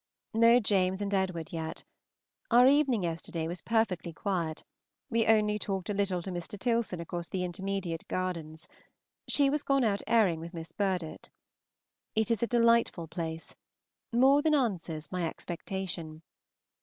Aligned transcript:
No 0.33 0.59
James 0.59 0.99
and 0.99 1.13
Edward 1.13 1.53
yet. 1.53 1.83
Our 2.49 2.65
evening 2.65 3.03
yesterday 3.03 3.47
was 3.47 3.61
perfectly 3.61 4.11
quiet; 4.13 4.63
we 5.11 5.27
only 5.27 5.59
talked 5.59 5.91
a 5.91 5.93
little 5.93 6.23
to 6.23 6.31
Mr. 6.31 6.57
Tilson 6.57 6.99
across 6.99 7.27
the 7.27 7.43
intermediate 7.43 8.07
gardens; 8.07 8.67
she 9.27 9.47
was 9.51 9.61
gone 9.61 9.83
out 9.83 10.01
airing 10.07 10.39
with 10.39 10.55
Miss 10.55 10.71
Burdett. 10.71 11.29
It 12.15 12.31
is 12.31 12.41
a 12.41 12.47
delightful 12.47 13.07
place, 13.07 13.55
more 14.11 14.41
than 14.41 14.55
answers 14.55 15.11
my 15.11 15.27
expectation. 15.27 16.23